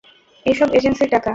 [0.45, 1.29] এসব এজেন্সির টাকা।